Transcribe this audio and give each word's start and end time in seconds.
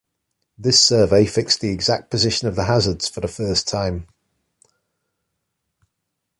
This 0.57 0.79
survey 0.83 1.27
fixed 1.27 1.61
the 1.61 1.69
exact 1.69 2.09
position 2.09 2.47
of 2.47 2.55
the 2.55 2.63
hazards 2.63 3.07
for 3.07 3.19
the 3.21 3.27
first 3.27 3.67
time. 3.67 4.07